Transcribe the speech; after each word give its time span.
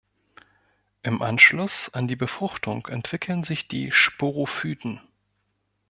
Im 1.03 1.21
Anschluss 1.21 1.93
an 1.93 2.07
die 2.07 2.15
Befruchtung 2.15 2.87
entwickeln 2.87 3.43
sich 3.43 3.67
die 3.67 3.91
Sporophyten. 3.91 4.99